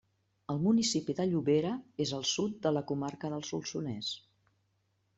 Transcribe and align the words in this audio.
El 0.53 0.61
municipi 0.63 1.15
de 1.19 1.25
Llobera 1.33 1.75
és 2.07 2.15
al 2.21 2.27
sud 2.31 2.57
de 2.67 2.75
la 2.79 2.85
comarca 2.93 3.35
del 3.37 3.49
Solsonès. 3.53 4.15